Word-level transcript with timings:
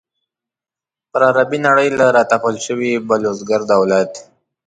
پر 1.11 1.21
عربي 1.29 1.59
نړۍ 1.67 1.89
له 1.99 2.05
را 2.15 2.23
تپل 2.31 2.55
شوي 2.65 2.91
بلوسګر 3.07 3.61
دولت. 3.71 4.11